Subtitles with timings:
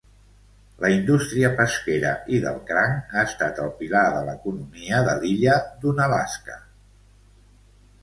[0.85, 6.61] La indústria pesquera i del cranc ha estat el pilar de l'economia de l'illa d'Unalaska.